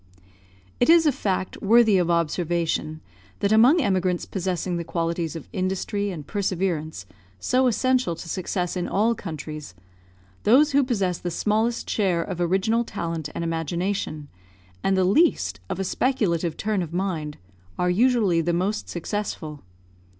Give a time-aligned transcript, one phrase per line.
[0.79, 3.01] It is a fact worthy of observation,
[3.39, 7.05] that among emigrants possessing the qualities of industry and perseverance
[7.39, 9.75] so essential to success in all countries,
[10.41, 14.27] those who possess the smallest share of original talent and imagination,
[14.83, 17.37] and the least of a speculative turn of mind,
[17.77, 19.61] are usually the most successful.